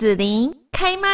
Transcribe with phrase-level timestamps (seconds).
[0.00, 1.08] 子琳开麦，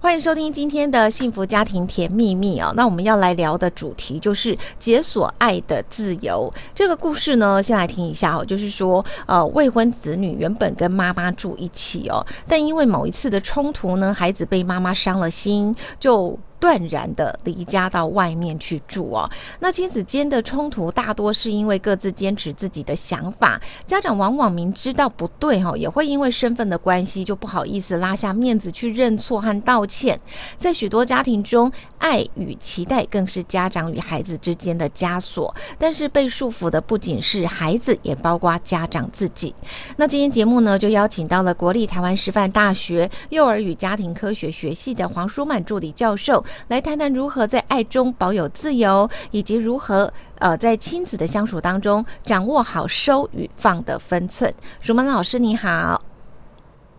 [0.00, 2.72] 欢迎收听今天的幸福家庭甜蜜蜜哦。
[2.76, 6.48] 那我们要来聊的主题就是解锁爱的自由。
[6.72, 8.44] 这个故事呢，先来听一下哦。
[8.44, 16.38] 就是说，呃，未婚子女原本跟妈妈住一起哦，但因为某一次的冲突呢，孩子被妈妈伤了心，就。
[16.60, 19.30] 断然的离家到外面去住哦。
[19.60, 30.18] 那亲子间的冲突大多是因为各自坚持自己的想法，家长往往明知道不对哈，也会因为身份的关系就不好意思拉下面子去认错和道歉。
[30.58, 35.54] 在许多家庭中，爱与期待更是家长与孩子之间的枷锁。
[35.78, 39.54] 但是被束缚的不仅是孩子，也包括家长自己。
[39.96, 46.44] 那今天节目呢，就邀请到了国立台湾师范大学幼儿与家庭科学学系的黄淑满助理教授。
[46.68, 54.52] 来谈谈如何在爱中保有自由，以及如何呃在亲子的相处当中掌握好收与放的分寸。
[54.80, 56.02] 淑满老师你好，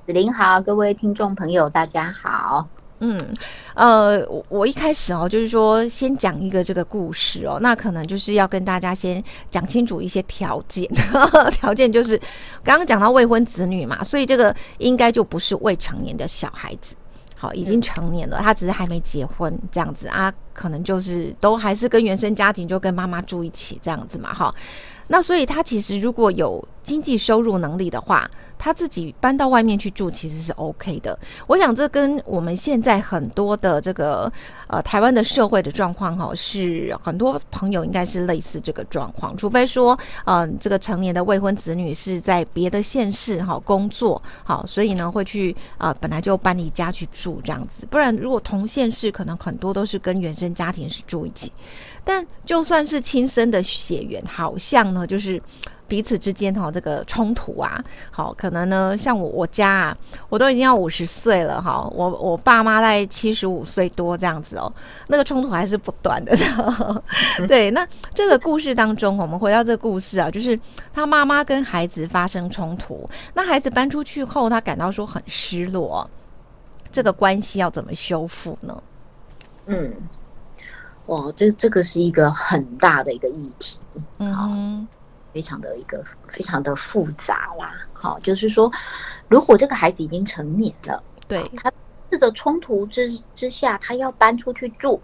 [0.06, 2.68] 子琳好，各位听众朋友大家好。
[3.02, 3.18] 嗯，
[3.76, 10.86] 呃，我我一开始哦，就是说先讲一个这个故事哦，那可能就是要跟大家先讲清楚一些条件，
[11.54, 12.18] 条件就是
[12.62, 16.94] 刚刚讲到未婚子女嘛，所以这个应该就不是未成年的小孩子。
[17.42, 24.54] 好，已经成年了，他只是还没结婚这样子啊，可能就是都还是跟原生家庭，就跟妈妈住一起这样子嘛，哈。
[25.08, 28.30] 那所以他其实如果有经济收入能力的话，
[28.60, 31.18] 他自己搬到外面去住其实是 OK 的。
[31.48, 34.32] 我想这跟我们现在很多的这个
[34.68, 51.50] 呃台湾的社会的状况哈，是很多朋友应该是类似这个状况，除非说嗯、这个成年的未婚子女是在别的县市哈工作好，所以呢会去啊、本来就搬离家去住这样子，不然如果同县市可能很多都是跟原生家庭是住一起，
[52.04, 55.40] 但就算是亲生的血缘，好像呢就是。
[55.90, 59.98] 彼此之间哈，这个冲突啊，好，可能呢，像我我家啊，
[60.30, 64.72] 我都已经要五十岁了哈，我我爸妈在七十五岁多这样子哦，
[65.08, 66.38] 那个冲突还是不断的。
[67.48, 70.58] 对，那这个故事当中，我们回到这个故事啊，就是
[70.94, 76.08] 他妈妈跟孩子发生冲突，那孩子搬出去后，他感到说很失落，
[76.92, 78.84] 这个关系要怎么修复呢？
[79.66, 79.94] 嗯，
[81.08, 83.80] 哇，这这个是一个很大的一个议题，
[84.20, 84.88] 嗯。
[85.32, 88.72] 非常的一个非常的复杂啦，好，就是说，
[89.28, 91.72] 如果这个孩子已经成年了，对他
[92.10, 95.00] 这个冲突之之下，他要搬出去住，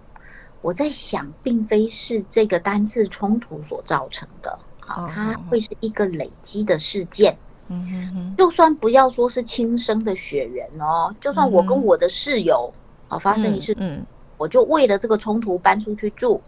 [0.62, 7.38] 我在想，并非是这个单次冲突所造成的，好，他会是一个累积的事件，
[7.68, 12.74] 嗯哼哼，就算不要说是亲生的血缘哦，就算我跟我的室友
[13.08, 14.04] 啊发生一次，嗯，
[14.38, 16.42] 我就为了这个冲突搬出去住，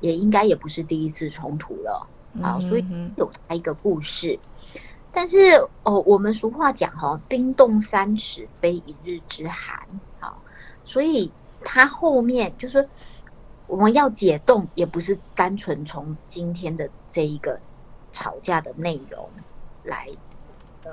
[0.00, 2.06] 也应该也不是第一次冲突了。
[2.40, 2.84] 啊，所以
[3.16, 4.38] 有他一个故事，
[5.12, 5.38] 但是
[5.82, 9.78] 哦，我们俗话讲哈，冰冻三尺非一日之寒。
[10.18, 10.40] 好，
[10.82, 11.30] 所以
[11.62, 12.88] 他后面就是
[13.66, 17.60] 我们要解冻，也不是单纯从今天的这一个
[18.12, 19.28] 吵架的内容
[19.84, 20.08] 来
[20.84, 20.90] 呃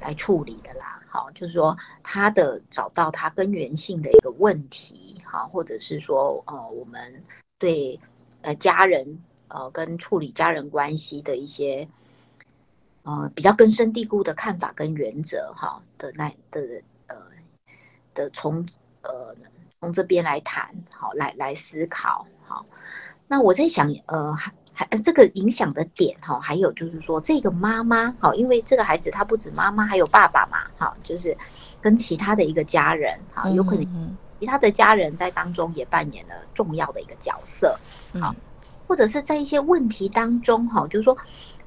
[0.00, 1.00] 来处理的啦。
[1.08, 7.24] 好，就是说他的找到他根源性的一个问题，好，或者是说呃，我们
[7.58, 7.98] 对
[8.42, 9.18] 呃家人。
[9.52, 11.86] 呃，跟处理家人关系的一些
[13.02, 16.60] 呃比较根深蒂固的看法跟原则，哈的那的
[17.06, 17.16] 呃
[18.14, 18.66] 的从
[19.02, 19.34] 呃
[19.78, 22.64] 从这边来谈，好来来思考，好。
[23.28, 31.36] 那我在想，呃，还还这个影响的点，哈，还有就是说，这个妈妈，好，因为这个孩子他不止妈妈，还有爸爸嘛，哈，就是
[31.80, 37.78] 跟其他的一个家人，哈，有可能其他的家人在当中也扮演了重要的一个角色，
[38.20, 38.34] 好。
[38.92, 41.16] 或者是在一些问题当中，哈，就是说，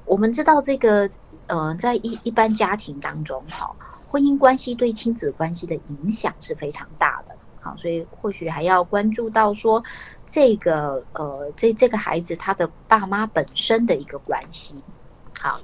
[0.04, 1.10] 我们知道这个，
[1.48, 3.68] 呃，在一一般家庭当中，哈，
[4.08, 9.82] 婚姻关系对亲子关系的影响是非常大的，好，所以或许还要关注到说，
[10.24, 14.76] 这个，呃，这这个孩子他的爸妈本身的一个关系，
[15.40, 15.58] 好，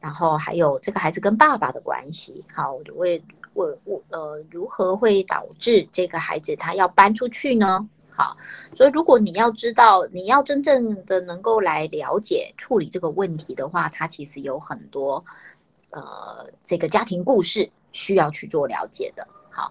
[0.00, 3.06] 然后还有这个孩子跟爸爸的关系，好，我
[3.54, 7.88] 我我呃，如何会导致这个孩子他要搬出去呢？
[8.18, 8.36] 好，
[8.74, 15.22] 所以如果你要知道，你要真正的能够来了解处理这个问题的话，它其实有很多
[15.90, 19.24] 呃这个家庭故事需要去做了解的。
[19.50, 19.70] 好，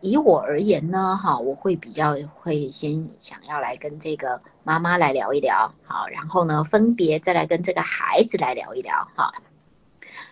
[0.00, 9.32] 以我而言呢，哈，我会比较会先想要来跟这个妈妈来聊一聊，好，然后呢，分别再来跟这个孩子来聊一聊，哈，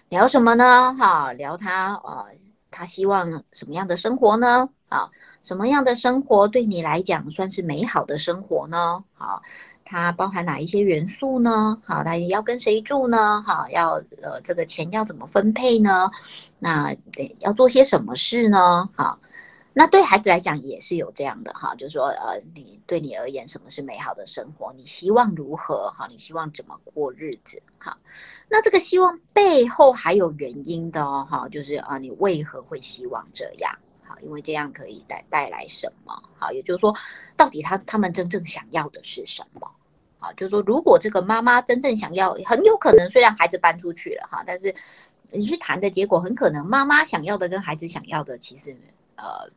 [0.09, 0.93] 聊什么呢？
[0.99, 2.27] 哈，聊他呃，
[2.83, 4.69] 他希望什么样的生活呢？
[4.89, 5.09] 啊，
[5.45, 9.05] 什么样的生活对你来讲算是美好的生活呢？
[9.15, 9.41] 好，
[9.85, 11.81] 它包含哪一些元素呢？
[11.85, 13.41] 好，那要跟谁住呢？
[13.47, 16.11] 好，要呃这个钱要怎么分配呢？
[16.59, 18.89] 那得要做些什么事呢？
[18.97, 19.17] 好。
[19.75, 24.71] 那对孩子来讲也是有这样的哈，就是说，呃，你对你而言，什么是美好的生活？
[24.77, 25.91] 你希望如何？
[25.97, 27.59] 哈，你希望怎么过日子？
[27.79, 27.97] 哈，
[28.51, 33.75] 那这个希望背后还有原因的哦，哈，就是啊，你为何会希望这样？
[34.03, 36.23] 好，因为这样可以带带来什么？
[36.39, 36.95] 好，也就是说，
[37.35, 39.67] 到底他他们真正想要的是什么？
[40.19, 44.75] 好，就是说，如果这个妈妈真正想要，很有可能虽然孩子搬出去了哈，但是
[45.31, 48.77] 你去谈的结果，很可能妈妈想要的跟孩子想要的，其实
[49.17, 49.51] 呃。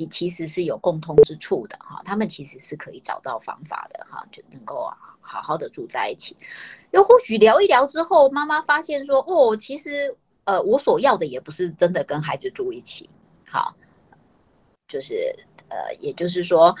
[0.00, 6.36] 你其实是有共通之处的哈，他们其实是可以找到方法的哈，就能够啊好好的住在一起。
[6.92, 13.10] 又或许聊一聊之后，妈妈发现说，哦，其实呃，我所要的也不是真的跟孩子住一起，
[13.50, 13.74] 好，
[14.86, 15.34] 就是
[15.68, 16.72] 呃，也就是说，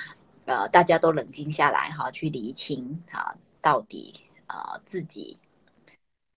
[0.44, 4.14] 呃，大家都冷静下来哈，去厘清哈，到底
[4.46, 5.36] 呃自己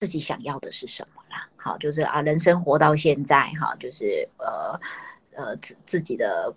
[0.00, 1.48] 自己想要的是什么啦。
[1.56, 4.80] 好，就是啊，人生活到现在哈，就是呃。
[5.34, 6.54] 呃，自自己的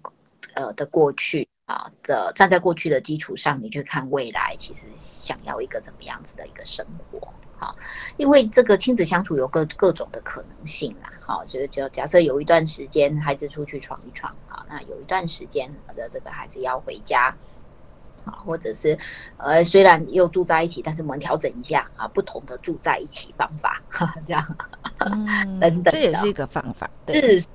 [0.53, 7.27] 呃的过去啊的站在过去的基础上，你去看未来，其实想要一个怎么样子的一个生活？
[7.57, 7.73] 好，
[8.17, 11.09] 因为这个亲子相处有各各种的可能性啦。
[11.21, 17.33] 好，所以就假设有一段时间孩子出去闯一闯，好，那有一段时间的这个孩子要回家，
[18.25, 18.97] 啊，或者是
[19.37, 23.81] 呃虽然又住在一起，但是我们调整一下啊，不同的住在一起方法，
[24.25, 24.57] 这样，
[24.99, 27.39] 嗯、等等，这也是一个方法，对。
[27.39, 27.47] 是。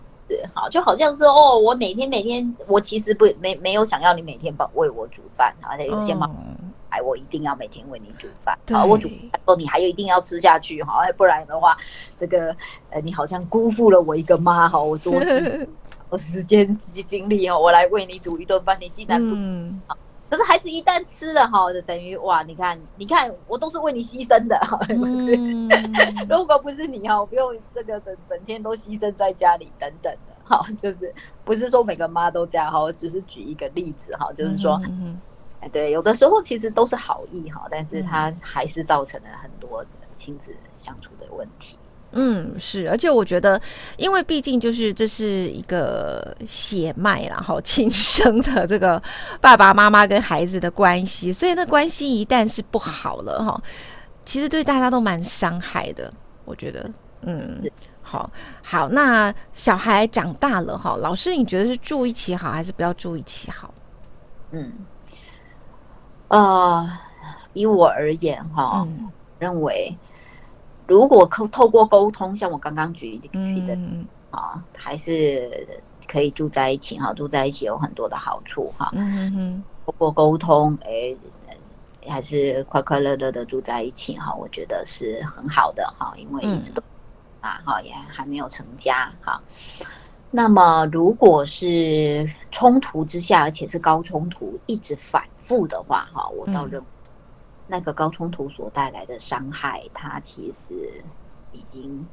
[0.54, 6.30] 好，就好像是哦，我每天每天，我其实不没没有想要你每天帮为我煮饭，而且有些妈
[6.88, 9.08] 哎，我一定要每天为你煮饭，好，我煮
[9.44, 11.76] 哦你还有一定要吃下去，哈，不然的话，
[12.16, 12.54] 这个
[12.90, 15.68] 呃，你好像辜负了我一个妈，哈，我多 时
[16.08, 19.36] 我时间时间精力哦，我来为你煮一顿饭，你竟然不
[20.30, 24.56] 可是孩子一旦吃了哈，就等于哇，你看，你看，我都是为你牺牲的，
[24.94, 25.36] 不是？
[25.36, 25.68] 嗯、
[26.30, 31.12] 如果不是你哈，我不用这个整整天都牺牲在家里等等的，哈，就是
[31.44, 34.80] 不是说每个妈都这样哈，我只是举一个例子哈，就是说，
[35.58, 39.84] 哎，对，有的时候其实都是好意哈，但是它还是造成了很多
[40.14, 41.76] 亲子相处的问题。
[42.12, 43.60] 嗯，是，而且我觉得，
[43.96, 49.00] 因为毕竟就是这是一个血脉，然后亲生的这个
[49.40, 53.62] 爸爸妈妈跟孩子的关系，所以那关系一旦是不好了哈，
[54.24, 56.12] 其实对大家都蛮伤害的。
[56.44, 56.90] 我觉得，
[57.22, 57.62] 嗯，
[58.02, 58.28] 好
[58.60, 63.72] 好，那小孩长大了哈，老师你觉得是住一起好，还是不要住一起好？
[64.50, 64.72] 嗯，
[66.26, 66.90] 呃，
[67.52, 69.08] 以我而言哈，嗯、
[69.38, 69.96] 认为。
[70.90, 73.78] 如果透透过沟通，像我刚刚举举的
[74.32, 75.48] 啊，还是
[76.08, 78.90] 可以住在一起哈，住在一起有很多的好处哈。
[78.94, 81.14] 嗯嗯，透过沟通，哎，
[82.08, 86.82] 还是快快乐乐的住在一起哈，我觉得是很好的哈，因为一直都
[87.40, 89.40] 啊哈，也还没有成家哈。
[90.28, 96.86] 那么，如果是冲突之下，而且是高冲突，一直反复的话哈，我倒认为。
[97.70, 100.74] 那个高冲突所带来的伤害，它其实
[101.52, 102.04] 已经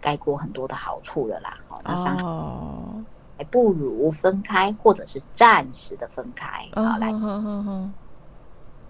[0.00, 1.58] 盖过很多的好处了啦。
[1.68, 3.04] 好，那伤害
[3.36, 6.66] 还不如分开，或者是暂时的分开。
[6.74, 7.12] 好，来。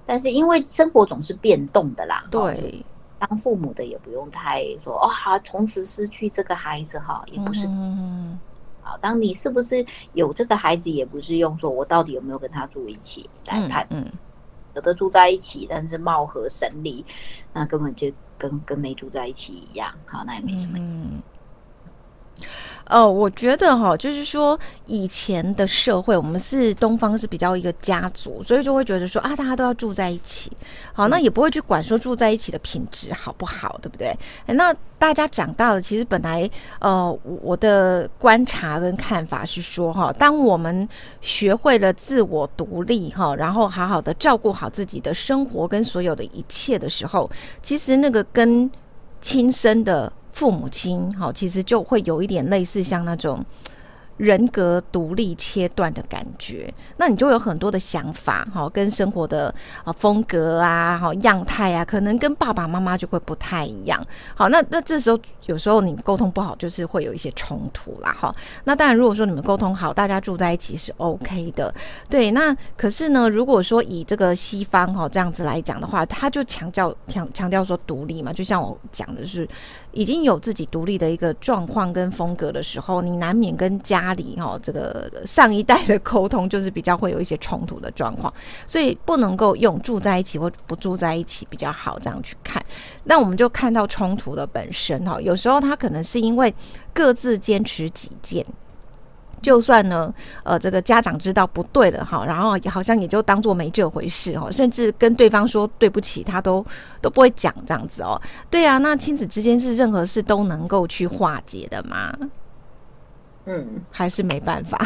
[0.07, 2.85] 但是因为生活总是变动的啦，对，
[3.19, 7.67] 当父母的也不用太说啊，从此失去这个孩子哈，也不是。
[8.81, 13.87] 好，当你是不是有这个孩子，也不是用说我到底有没有跟他住一起来判。
[13.91, 14.05] 嗯。
[14.75, 17.05] 有的住在一起，但是貌合神离，
[17.53, 19.93] 那根本就跟跟没住在一起一样。
[20.07, 20.79] 好，那也没什么。
[22.91, 30.51] 哦，我觉得哈，就是说以前的社会，我们是东方是比较一个家族，所以就会觉得说啊，大家都要住在一起，
[30.93, 34.15] 好，那也不会去管说住在一起的品质好不好，对不对？
[34.47, 36.49] 那大家长大了，其实本来
[36.81, 40.87] 呃，我的观察跟看法是说哈，当我们
[41.21, 47.31] 学会了自我独立哈，然后好好的照顾好自己的生活跟所有的一切的时候，
[47.63, 48.71] 其实那个跟
[49.21, 50.13] 亲生的。
[50.33, 53.45] 父母亲，好，其实就会有一点类似像那种。
[54.19, 59.53] 人格独立切断的感觉，那你就有很多的想法，哈，跟生活的
[59.85, 64.01] 啊风格啊，哈样态啊，可能跟爸爸妈妈就会不太一样。
[64.35, 68.33] 好，那那这时候有时候你沟通不好，就是会有一些冲突啦，哈。
[68.65, 71.75] 那当然，如果说你们沟通好，大家住在一起是 OK 的，
[72.09, 72.31] 对。
[72.31, 79.49] 那可是呢，如果说以这个西方哈这样子来讲的话，他就强调强强调说独立嘛，就像我讲的是，
[79.93, 84.02] 已经有自己独立的一个状况跟风格的时候，你难免跟家。
[84.03, 88.33] 家里哈，这个上一代的沟通就是比较会有一些冲突的状况，
[88.67, 92.61] 所以不能够用住在一起或不住在一起比较好这样去看。
[93.05, 96.53] 那我们就看到冲突的本身哈，有时候他可能是因为
[96.93, 98.45] 各自坚持己见。
[99.41, 100.13] 就算呢，
[100.45, 106.65] 呃，这个家长知道不对了哈，然后好像也就当做没这回事哈，甚至跟对方说对不起，他都
[107.01, 108.21] 都不会讲这样子哦。
[108.49, 112.13] 对啊，那亲子之间是任何事都能够去化解的吗？
[113.47, 114.79] 嗯，还是没办法。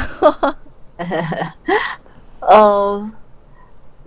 [2.41, 3.11] 呃。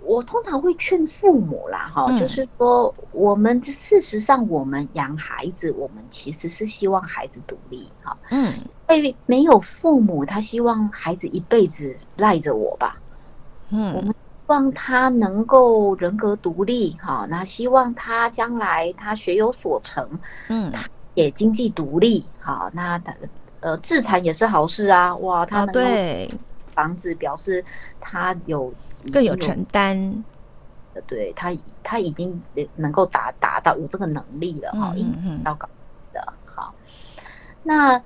[0.02, 8.52] 我通常会劝父母啦，哈、嗯，就是说，我们事实上，我们养孩子，我们其实是希望孩子独立，哈，嗯，
[8.88, 12.98] 因为没有父母，他希望孩子一辈子赖着我吧，
[13.68, 14.16] 嗯，我们希
[14.46, 20.04] 望他能够人格独立，哈，那希望他将来他学有所成，
[20.48, 23.14] 嗯，他也经济独立，好，那他
[23.60, 26.36] 呃自残也是好事啊，哇，他能够
[26.74, 27.64] 防止表示
[28.00, 28.72] 他有。
[29.10, 30.22] 更有承担，
[31.06, 31.50] 对他，
[31.82, 32.38] 他已经
[32.76, 35.10] 能够达达到有这个能力了哈，应
[35.42, 35.66] 该要搞
[36.12, 36.74] 的好。
[37.62, 37.98] 那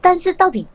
[0.00, 0.66] 但是到底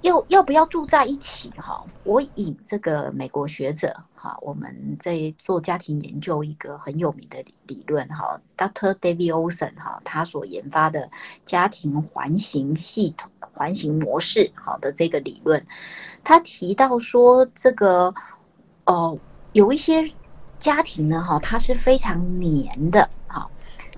[0.00, 1.84] 要要不要住在一起哈？
[2.02, 8.92] 我引这个美国学者哈，我们在做家庭研究一个很有名的理理论哈，Dr.
[8.94, 11.08] David Olson 哈，他所研发的
[11.44, 13.30] 家庭环形系统、
[13.60, 15.62] 环形模式好的这个理论，
[16.24, 18.14] 他提到说这个。
[18.86, 19.16] 哦，
[19.52, 20.04] 有一些
[20.58, 23.48] 家庭呢，哈，他是非常黏的，哈，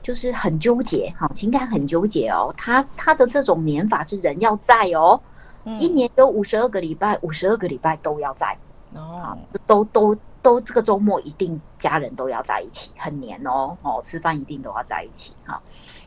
[0.03, 2.53] 就是很纠结，哈，情感很纠结哦。
[2.59, 5.19] 他他的这种黏法是人要在哦，
[5.65, 8.55] 嗯、一年有五十二个礼拜，五十二个礼拜都要在
[8.93, 15.63] 哦，都都都这个周末一定家人都要在一起，很黏哦，哦，吃饭一定都要在一起，哈。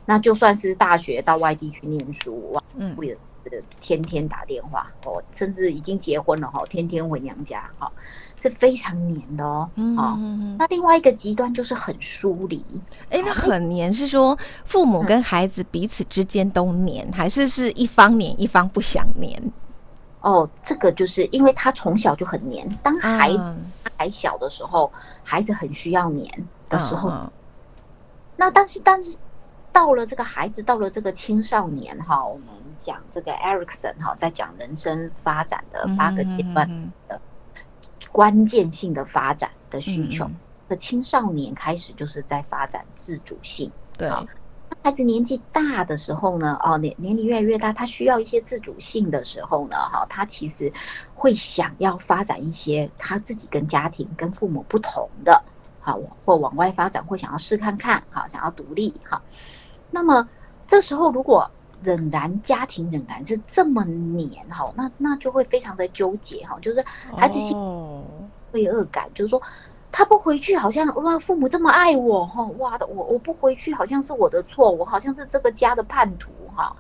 [0.06, 2.96] 那就算是大学到外地去念书，哇，嗯。
[3.80, 7.92] 天天打电话哦，甚至已经结婚了哈，天天回娘家哈，
[8.40, 9.70] 是非常黏的哦。
[9.76, 10.18] 哦，
[10.58, 12.64] 那另外一个极端就是很疏离。
[13.10, 19.52] 哎，那很黏是说父母跟孩子彼此之间都黏，还是是一方黏一方不想黏？
[20.22, 23.56] 哦，这个就是因为他从小就很黏，当孩子
[23.98, 24.92] 还小的时候，
[25.24, 27.12] 孩子很需要黏的时候，
[28.36, 29.18] 那但是但是
[29.72, 32.46] 到了这个孩子到了这个青少年哈，我们。
[32.80, 36.70] 讲这个 Erikson 哈，在讲人生发展的八个阶段
[37.08, 37.20] 的
[38.12, 40.30] 关键性的发展的需求。
[40.68, 43.72] 的青少年开始就是在发展自主性。
[43.96, 44.10] 对，
[44.82, 50.74] 孩子年纪大的时候呢，哦，年年龄越来越大，他需要一些自主性的时候呢，哈，他其实
[51.14, 55.40] 会想要发展一些他自己跟家庭、跟父母不同的，
[55.82, 59.22] 好，或往外发展，或想要试看看，好，想要独立，哈。
[59.92, 60.28] 那么
[60.66, 61.48] 这时候如果
[61.86, 66.84] 仍然家庭仍然是这么黏哈，那那就会非常的纠结哈，就是
[67.16, 67.56] 孩子心
[68.52, 69.42] 罪恶感，就是说
[69.92, 76.76] 他不回去，好像哇父母这么爱我哈，哇的我我不回去，好像是我的错，我好像是这个家的叛徒哈。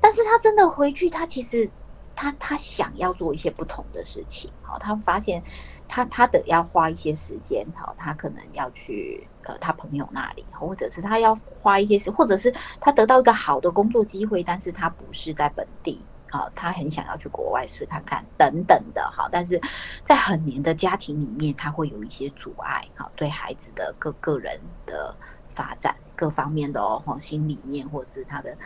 [0.00, 1.68] 但是他真的回去，他其实
[2.14, 5.42] 他他想要做一些不同的事情，好，他发现。
[5.86, 19.60] 他他得要花一些时间，哈，他可能要去呃他朋友那里，或者是他要花一些时，或者是他得到一个好的工作机会，但是他不是在本地，啊，他很想要去国外试看看，等等的，哈，但是
[20.04, 25.14] 在很黏的家庭里面，他会有一些阻碍，哈，对孩子的各个人的
[25.48, 28.56] 发展各方面的哦，心里面或者是他的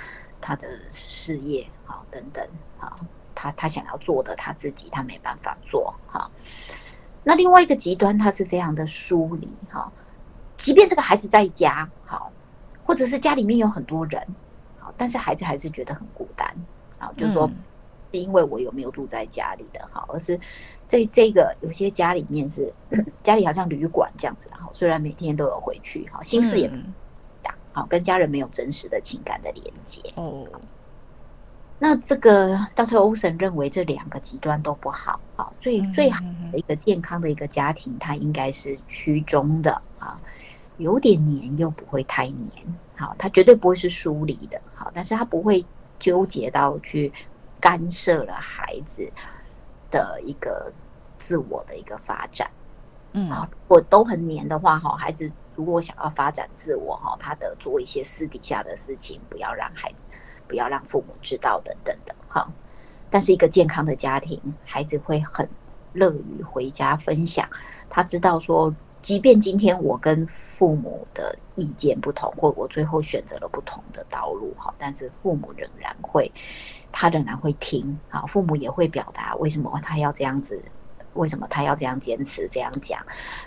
[0.41, 2.49] 他的事业，哈，等等，
[2.79, 2.97] 哈，
[3.35, 6.31] 他他想要做的他自己他没办法做，哈。
[7.25, 9.93] 那另外一个极端，他是非常的疏离哈，
[10.57, 12.33] 即便这个孩子在家好，
[12.85, 14.23] 或者是家里面有很多人
[14.79, 16.49] 好，但是孩子还是觉得很孤单
[16.99, 17.51] 啊，就是说，
[18.13, 20.41] 是因为我有没有住在家里的哈，而是
[20.89, 22.73] 这这个有些家里面是
[23.23, 26.77] 家里好像旅馆这样子，然后虽然每天都有回去哈，心事也不
[27.43, 30.01] 讲，好，跟家人没有真实的情感的连接。
[30.15, 30.47] 哦。
[31.81, 32.97] 那这个 Dr.
[32.97, 36.21] Olson 认为这两个极端都不好，好，最最好
[36.51, 39.71] 的一个健康的一个家庭，它应该是居中的
[40.01, 40.21] 啊，
[40.79, 42.51] 有点黏又不会太黏，
[42.97, 45.65] 好，它绝对不会是疏离的，好，但是它不会
[46.01, 47.13] 纠结到去
[47.61, 49.09] 干涉了孩子
[49.89, 50.73] 的一个
[51.21, 52.51] 自我的一个发展，
[53.13, 60.19] 嗯，好，如果都很黏的话，哈，孩子如果想要发展自我，哈，他得做一些私底下的事情，不要让孩子。
[60.49, 62.51] 不要让父母知道，等等的哈。
[63.11, 65.49] 但是一个健康的家庭，孩子会很
[65.93, 67.49] 乐于回家分享。
[67.89, 76.33] 他知道说，即便今天我跟父母的意见不同，或我最后选择了不同的道路哈，但是父母仍然会。
[76.91, 80.61] 他仍然会听，啊，父母也会表达为什么他要这样子，
[81.13, 82.99] 为什么他要这样坚持这样讲，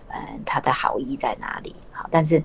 [0.09, 1.75] 嗯，他的好意在哪里？
[1.91, 2.41] 好，但是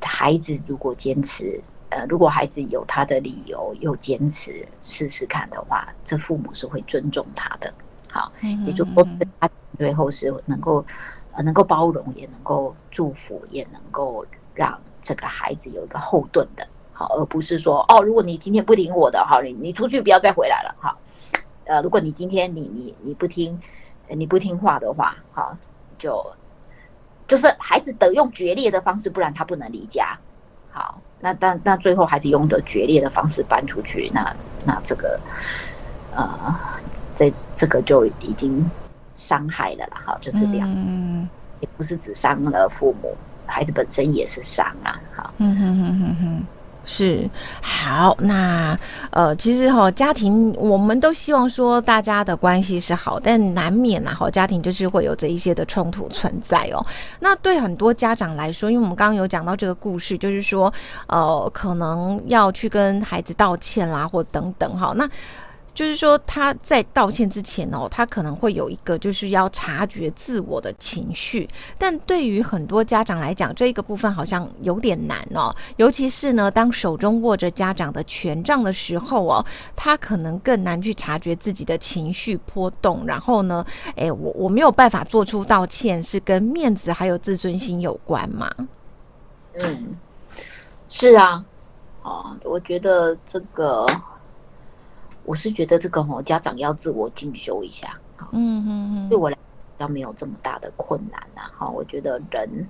[0.00, 7.70] 孩子如果坚持，呃，如果孩子有他的理由又坚持试试看的话，这父母是会尊重他的。
[8.08, 8.30] 好，
[8.66, 9.06] 也就说
[9.38, 10.84] 他最后是能够
[11.32, 16.66] 呃能够包容，也能够祝福，也能够让这个孩子有一个后盾的。
[16.92, 20.96] 好，而不是说哦，如果你今天不听我的，好，你你出去不要再回来了，哈。
[21.64, 23.56] 呃，如果你今天你你你不听，
[24.08, 25.56] 你不听话的话，好，
[25.98, 26.24] 就
[27.26, 30.18] 就是孩子得用决裂的方式，不然他不能离家。
[31.20, 34.34] 好，那但那最后还是用的决裂的方式搬出去，那
[34.64, 35.18] 那这个
[36.14, 36.54] 呃，
[37.14, 38.68] 这这个就已经
[39.14, 41.28] 伤害了啦，哈，就是两，嗯、
[41.60, 43.14] 也不是只伤了父母，
[43.46, 46.44] 孩子本身也是伤啊，哈，嗯哼哼哼哼。
[46.92, 47.30] 是
[47.62, 48.76] 好，那
[49.12, 56.84] 呃，其实哈，家庭我们都希望说大家的关系是好，但难免呐，哈，家庭就是会有这一些的冲突存在哦。
[57.20, 60.72] 那对很多家长来说，因为我们刚刚有讲到这个故事，就是说，
[61.06, 65.08] 呃，可能要去跟孩子道歉啦，或等等哈，那。
[65.72, 71.48] 就是说，他在道歉之前哦，他可能会有一个就是要察觉自我的情绪，
[71.78, 75.54] 但对于很多家长来讲，这一个部分好像有点难哦。
[75.76, 83.06] 尤其是呢，当手中握着家长的权杖的时候哦，他可能更难去察觉自己的情绪波动。
[83.06, 83.64] 然后呢，
[83.96, 88.50] 诶，我我没有办法做出道歉，是跟面子还有自尊心有关吗？
[89.54, 89.96] 嗯，
[90.88, 91.44] 是啊，
[92.02, 93.86] 哦，我觉得这个。
[95.24, 97.98] 我是觉得这个哦，家长要自我进修一下，
[98.32, 99.36] 嗯嗯嗯，对我来
[99.78, 102.68] 讲没有这么大的困难呐，哈，我觉得人，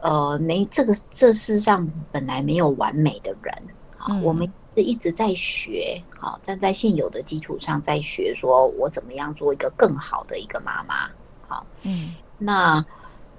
[0.00, 3.54] 呃，没这个这世上本来没有完美的人，
[3.98, 11.08] 啊，我们是一直在学，好，站在现有的基础上在学，说我怎么样做一个更好的一个妈妈，
[11.48, 12.84] 好，嗯，那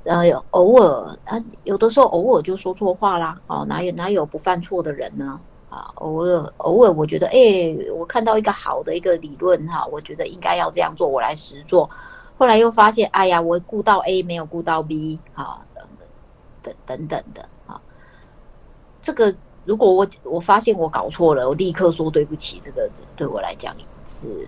[0.05, 5.39] 呃，偶尔啊，有的时候偶尔就说错话啦，哦，哪有哪有不犯错的人呢？
[5.73, 11.89] 啊，偶尔偶尔，我觉得，哎、欸，我看到一个好的一个理论哈，我觉得应该要这样做，我来实做。
[12.37, 15.83] 后来又发现，哎呀，我顾到 A 没有顾到 B，哈，等
[16.61, 17.81] 等等等的啊。
[19.01, 19.33] 这个
[19.65, 24.47] 如果我我发现我搞错了，我立刻说对不起，这个对我来讲是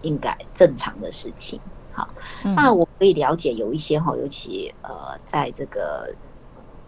[0.00, 1.60] 应该正常的事情。
[1.92, 2.08] 好，
[2.56, 6.10] 那我可以了解有一些哈，尤其呃，在这个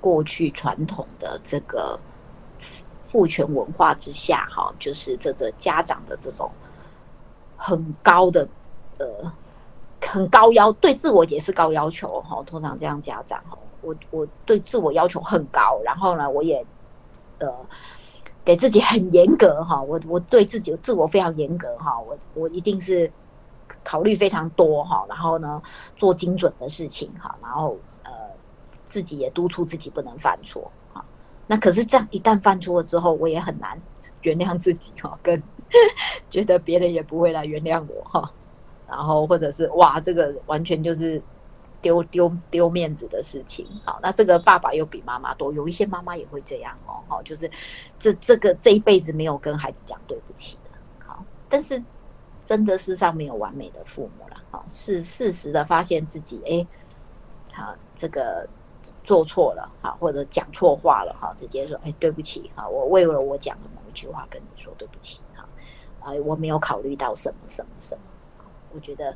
[0.00, 2.00] 过去传统的这个。
[3.10, 6.48] 父权文化之下，哈，就是这个家长的这种
[7.56, 8.48] 很高的
[8.98, 9.06] 呃，
[10.00, 12.40] 很高要对自我也是高要求哈。
[12.46, 16.64] 通常这样家长哈，我我对自我要求很高，然后呢，我也
[17.38, 17.52] 呃
[18.44, 19.82] 给自己很严格哈。
[19.82, 21.98] 我我对自己自我非常严格哈。
[21.98, 23.10] 我我一定是
[23.82, 25.60] 考虑非常多哈，然后呢
[25.96, 28.12] 做精准的事情哈，然后呃
[28.88, 30.70] 自己也督促自己不能犯错。
[31.50, 33.76] 那可是这样，一旦犯错了之后，我也很难
[34.22, 35.42] 原谅自己哈，跟
[36.30, 38.32] 觉得别人也不会来原谅我哈。
[38.88, 41.20] 然后或者是哇，这个完全就是
[41.82, 43.66] 丢丢丢面子的事情。
[43.84, 47.02] 好，那这个爸爸又比妈妈多，有一些妈妈也会这样哦。
[47.08, 47.50] 好，就是
[47.98, 50.80] 这这个这一辈子没有跟孩子讲对不起的。
[51.04, 51.82] 好，但是
[52.44, 54.36] 真的世上没有完美的父母了。
[54.52, 56.64] 好，是事实的发现自己哎，
[57.52, 58.48] 好这个。
[59.02, 65.46] 做错了哈，或者讲错话了哈，直接说哎，对不起哈，我为了我讲的某一句话跟你说对不起哈，
[66.00, 69.14] 啊，我没有考虑到什么什么什么，我觉得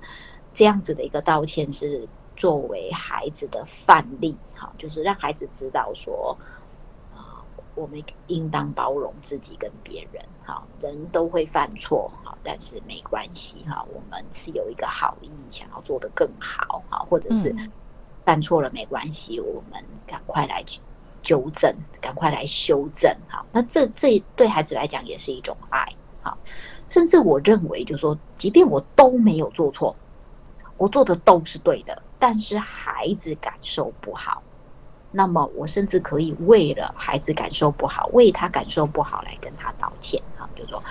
[0.52, 6.36] 这样子的一个道歉是作为孩子的范例哈，就是让孩子知道说
[7.14, 7.40] 啊，
[7.74, 17.54] 我们应当包容自己跟别人哈，人都会犯错哈，但是没关系哈，我们是有一个好意，想要做得更好哈，或者是。
[18.24, 20.64] 犯错了没关系，我们赶快来
[21.22, 23.14] 纠正，赶快来修正。
[23.28, 25.86] 好，那这这对孩子来讲也是一种爱。
[26.22, 26.36] 好，
[26.88, 29.94] 甚至我认为，就是说，即便我都没有做错，
[30.78, 34.42] 我做的都是对的，但是孩子感受不好，
[35.10, 40.18] 那么我甚至可以为了孩子感受不好，为他感受不好来跟他道歉。
[40.36, 40.82] 哈，就是说，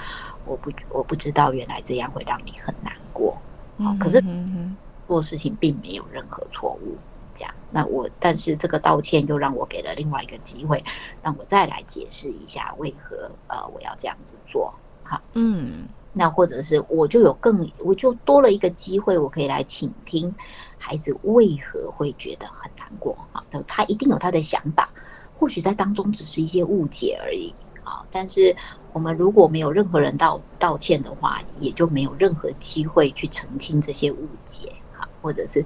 [0.46, 3.36] 我不我不知道原来这样会让你很难过。
[3.80, 4.24] 好，可是
[5.08, 6.96] 做事情并没有任何错误。
[7.72, 10.84] 那我但是这个道歉又让我给了另外一个机会，
[11.22, 14.72] 让我再来解释一下为何呃我要这样子做。
[15.04, 20.34] 好，嗯，那或者是我就有更我就多了一个机会，我可以来倾听
[20.78, 23.18] 孩子为何会觉得很难过。
[23.32, 24.90] 好，他一定有他的想法，
[25.38, 27.54] 或许在当中只是一些误解而已。
[27.84, 28.04] 啊。
[28.12, 28.56] 但是
[28.94, 35.64] 我们如果没有任何人道道歉的话，也就没有任何机会去澄清这些误解，哈，或者是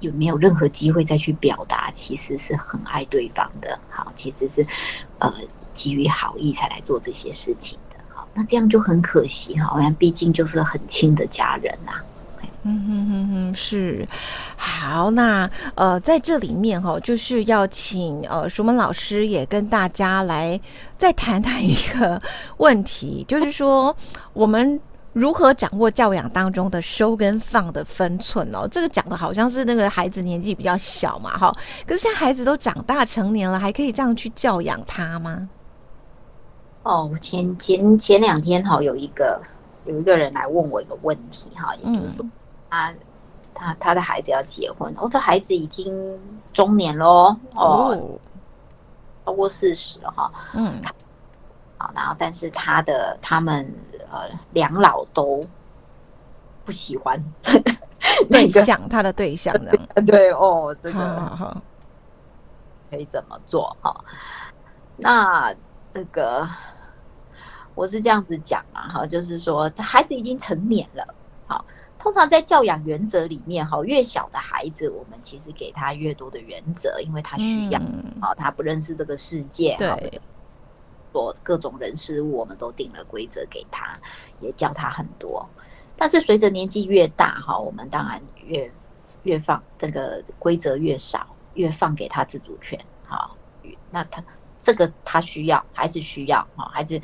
[0.00, 4.66] 有没有任何机会再去表达，其实是很爱对方的，好，其实是
[5.18, 5.32] 呃
[5.72, 11.92] 基于好意才来做这些事情的，好，那这样就很可惜哈，毕竟就是很亲的家人呐。
[12.66, 14.08] 嗯哼哼哼，是
[14.56, 20.58] 好，那呃，在这里面哈、就是要请呃淑雯老师也跟大家来
[20.96, 22.18] 再谈谈一个
[22.56, 23.94] 问题，就是说
[24.32, 24.80] 我们
[25.14, 28.68] 如何掌握教养当中的收跟放的分寸哦。
[28.70, 35.48] 这个讲的好像是那个孩子年纪比较小嘛，哈，可是现在孩子都长大成年了，还可以这样去教养他吗？
[36.82, 39.40] 哦，前前前两天哈，有一个
[39.86, 42.24] 有一个人来问我一个问题哈，也就是说。
[42.24, 42.30] 嗯
[42.74, 42.92] 他
[43.54, 46.18] 他他的孩子要结婚，哦，他孩子已经
[46.52, 47.96] 中年喽，哦，
[49.24, 50.82] 超过四十了哈，嗯，
[51.78, 53.72] 好，然后但是他的他们
[54.14, 55.44] 呃两老都
[56.64, 57.20] 不喜欢
[58.30, 59.72] 对象，他的对象呢？
[60.06, 61.60] 对哦，这个
[62.90, 64.04] 可以怎么做哈？
[64.96, 65.52] 那
[65.90, 66.48] 这个
[67.74, 71.14] 我是这样子讲嘛哈，就是说孩子已经成年了，
[71.46, 71.64] 好。
[71.96, 77.80] 通常在教养原则里面，哈，越小的孩子，我们其实给他越多的原则，因为他需要，
[78.20, 80.20] 好，他不认识这个世界，对，
[81.14, 83.96] 做各种人事物，我们都定了规则给他，
[84.40, 85.48] 也教他很多。
[85.96, 88.68] 但是随着年纪越大，哈，我们当然越
[89.22, 91.24] 越放这个规则越少，
[91.54, 93.30] 越放给他自主权，哈，
[93.92, 94.20] 那他。
[94.66, 96.98] 这个他需要，孩子需要啊，孩子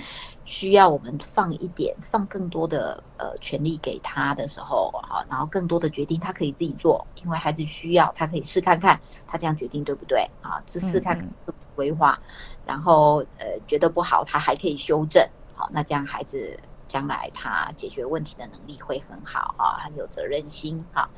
[0.47, 10.59] 需要我们放一点，放更多的呃权利给他的时候，哈，然后更多的决定他可以自己做，因为孩子需要，他可以试看看，他这样决定对不对啊？
[10.67, 11.29] 只试看看
[11.75, 12.19] 规划，
[12.67, 21.09] 然后呃觉得不好，他还可以修正，好，那这样孩子将来他解决问题的能力会很好啊，很有责任心啊。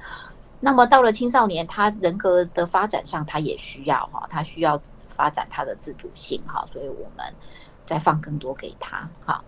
[0.61, 4.81] 那么到了青少年，他人格的发展上，他也需要哈，他需要。
[5.15, 7.35] 发展他的自主性哈，所以我们
[7.85, 9.45] 再放更多给他哈。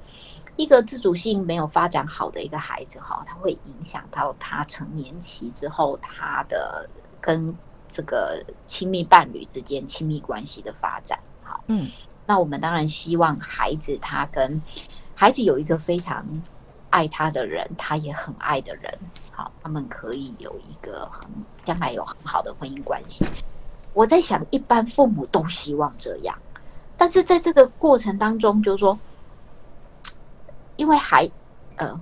[0.57, 6.87] 一个自主性没有发展好的一个孩子哈，他会影响到他成年期之后他的
[7.19, 7.51] 跟
[7.95, 11.17] 这个亲密伴侣之间亲密关系的发展。
[11.45, 11.89] 好，嗯，
[12.27, 14.61] 那我们当然希望孩子他跟
[15.15, 16.27] 孩子有一个非常
[16.91, 18.93] 爱他的人，他也很爱的人，
[19.31, 21.25] 好，他们可以有一个很
[21.63, 23.25] 将来有很好的婚姻关系。
[23.93, 26.37] 我在想，一般父母都希望这样，
[26.97, 28.99] 但是在这个过程当中，就是说，
[30.75, 31.31] 因为孩，
[31.77, 31.97] 呃，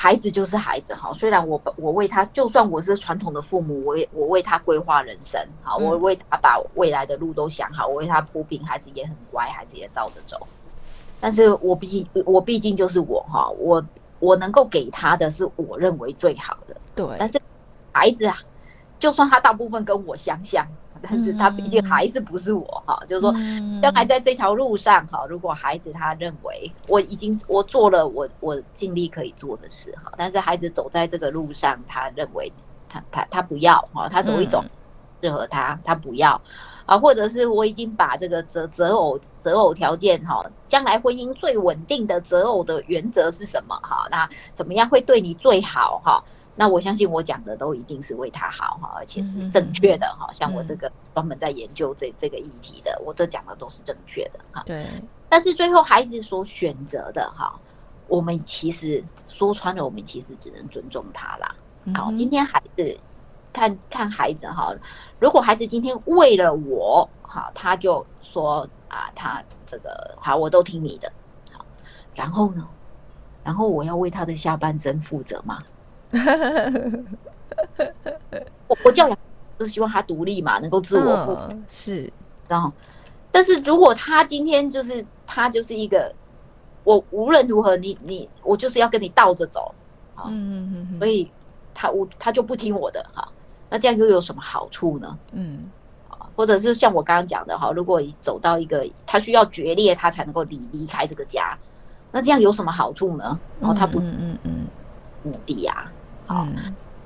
[0.00, 1.12] 孩子就是孩子哈。
[1.12, 10.38] 虽然我我为他，就算我是传统的父母，我也我为他规划人生，好，我为他把未来的路都想好，我为他铺平，孩子也很乖，孩子也照着走。
[11.18, 13.84] 但是我毕竟我毕竟就是我哈，我
[14.20, 17.04] 我能够给他的是我认为最好的，对。
[17.18, 17.40] 但是
[17.90, 18.38] 孩子啊。
[19.00, 20.66] 就算他大部分跟我相像，
[21.02, 22.98] 但是他毕竟还是不是我哈。
[23.06, 23.32] 就是说，
[23.80, 32.52] 将来在这条路上哈，如果孩子他认为我已经我做了我我尽力可以做的事哈，但是孩子走在这个路上，他认为
[32.88, 34.64] 他他他不要哈，他走一种
[35.22, 36.40] 适合他，他不要
[36.86, 44.06] 啊，或者是我已经把这个择择偶择偶条件哈，将来婚姻最稳定的择偶的原则是什么哈？
[44.10, 46.22] 那怎么样会对你最好哈？
[46.58, 50.28] 那我相信我讲的都一定是为他好哈，而且是正确的哈。
[50.32, 54.60] 像我这个专门在研究这这个议题的，我都讲的都是正确的哈。
[54.66, 54.84] 对。
[55.28, 57.54] 但是最后孩子所选择的哈，
[58.08, 61.54] 我们其实说穿了，我们其实只能尊重他啦。
[61.94, 62.98] 好，今天孩子
[63.52, 64.74] 看看孩子哈，
[65.20, 71.08] 如果孩子今天为了我哈，他就说啊，他这个好，我都听你的。
[71.52, 71.64] 好，
[72.16, 72.68] 然后呢，
[73.44, 75.62] 然后我要为他的下半生负责吗？
[78.66, 79.18] 我我教养
[79.58, 82.12] 就是希望他独立嘛，能够自我负责、嗯、是，
[82.46, 82.72] 然后，
[83.30, 86.14] 但是如果他今天就是他就是一个，
[86.84, 89.74] 我无论如何你你我就是要跟你倒着走，
[90.24, 91.30] 嗯嗯嗯，所以
[91.74, 93.28] 他我他就不听我的哈，
[93.68, 95.18] 那这样又有什么好处呢？
[95.32, 95.64] 嗯，
[96.36, 101.58] 或者是像我刚刚讲的哈，如果走到一个他需要决裂，他才能够离离开这个家，
[102.12, 103.38] 那这样有什么好处呢？
[103.60, 104.66] 然后他不嗯嗯嗯
[105.24, 105.90] 目的呀。
[106.28, 106.46] 好，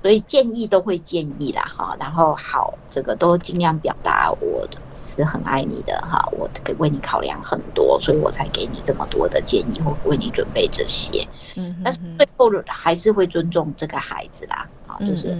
[0.02, 15.34] 所以建议都会建议啦，哈，然后好，这个都尽量表达我是很爱你的，哈，我给为你考量很多，所以我才给你这么多的建议，或为你准备这些，嗯，但是最后还是会尊重这个孩子啦，啊，就是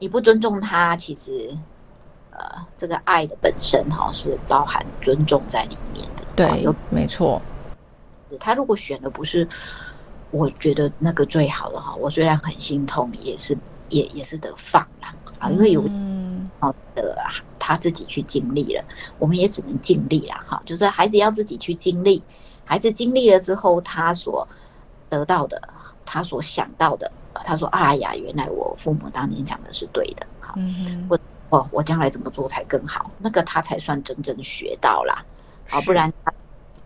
[0.00, 1.48] 你不尊重他，其实
[2.32, 2.38] 呃，
[2.76, 6.24] 这个爱的本身哈是包含尊重在里面的。
[6.34, 6.74] 对，有。
[6.90, 7.40] 没错。
[8.40, 9.46] 他如果选的不是
[10.34, 13.56] 我觉得那个最好的哈，我虽然很心痛，也是
[13.88, 15.80] 也也是得放啦啊，因为有
[16.58, 18.84] 好的啊，他自己去经历了，
[19.20, 20.60] 我们也只能尽力啦哈。
[20.66, 22.20] 就是孩子要自己去经历，
[22.64, 24.46] 孩子经历了之后，他所
[25.08, 25.62] 得到的，
[26.04, 30.56] 他所想到的，他说：“哎呀，原来我父母当年讲的是对的。”哈，
[31.08, 31.16] 我
[31.48, 33.08] 我我将来怎么做才更好？
[33.18, 35.24] 那个他才算真正学到啦，
[35.70, 36.33] 啊，不然他。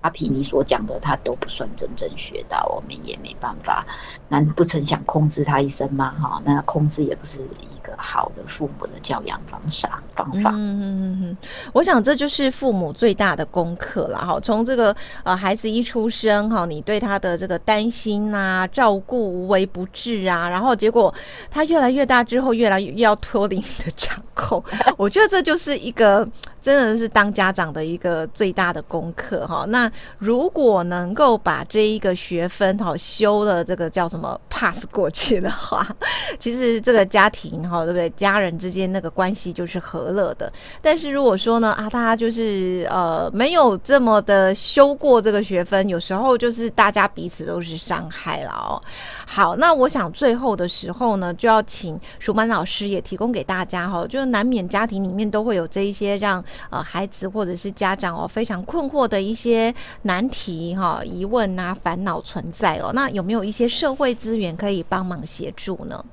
[0.00, 3.84] 阿皮，你所讲的他都不算真正学到，我们也没办法。
[4.28, 6.14] 难不成想控制他一生吗？
[6.20, 7.40] 哈，那控制也不是
[7.88, 10.50] 个好的父母的教养方式方法。
[10.54, 11.36] 嗯嗯嗯，
[11.72, 14.38] 我想这就是父母最大的功课了哈。
[14.40, 21.12] 从这个呃孩子一出生哈，你对他的这个担心啊、照顾无微不至啊，然后结果
[21.50, 24.62] 他越来越大之后，越来越要脱离你的掌控。
[24.96, 26.28] 我觉得这就是一个。
[26.60, 29.64] 真的是当家长的一个最大的功课哈。
[29.68, 35.86] 那如果能够把这一个学分哈修了，这个叫什么 pass 过去的话，
[36.38, 38.08] 其实这个家庭哈，对不对？
[38.10, 40.52] 家人之间那个关系就是和乐的。
[40.80, 48.82] 但是如果说呢啊，大家就是呃没有这么的修过这个学分，有时候就是大家彼此都是伤害了哦。
[49.26, 62.90] 好，那我想最后的时候呢，就要请淑班老师也提供给大家哈，就是难免家庭里面都会有这一些让呃孩子或者是家长哦非常困惑的一些难题哈、疑问啊、烦恼存在哦。
[62.94, 66.04] 那有没有一些社会资源可以帮忙协助呢？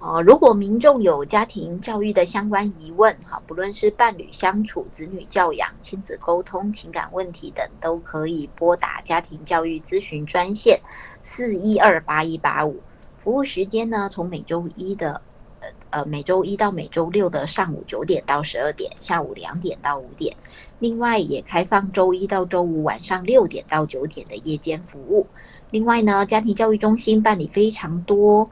[0.00, 10.80] 哦，如果民众有家庭教育的相关疑问，哈，不论是伴侣相处、子女教养、亲子沟通、情感问题等，都可以拨打家庭教育咨询专线
[11.24, 12.78] 四一二八一八五。
[13.18, 15.20] 服务时间呢，从每周一的
[15.60, 20.32] 呃呃每周一到每周六的上午九点到十二点，下午两点到五点。
[20.78, 25.26] 另外也开放周一到周五晚上六点到九点的夜间服务。
[25.70, 28.48] 另外呢，家庭教育中心办理非常多。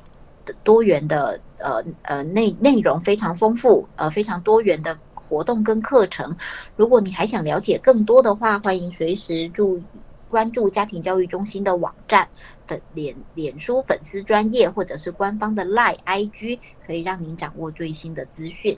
[0.63, 6.37] 多元的呃呃内内容非常丰富，呃非常多元的活动跟课程。
[6.77, 9.83] 如果你还想了解更多的话，欢迎随时注意
[10.29, 12.29] 关注家庭教育中心的网站、
[12.67, 18.77] 粉脸脸书粉丝专业或者是官方的 LINE IG，可以让您掌握最新的资讯。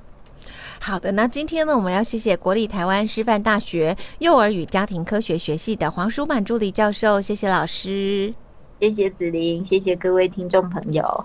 [0.80, 8.32] 好的，那今天呢，我们要谢谢国立台湾师范大学幼儿与家庭科学学系的黄淑满助理教授，谢谢老师，
[8.78, 11.24] 谢谢子玲，谢谢各位听众朋友。